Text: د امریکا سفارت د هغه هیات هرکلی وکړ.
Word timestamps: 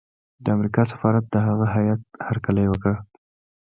د 0.43 0.45
امریکا 0.55 0.83
سفارت 0.91 1.23
د 1.29 1.35
هغه 1.47 1.65
هیات 1.75 2.01
هرکلی 2.27 2.65
وکړ. 2.69 2.93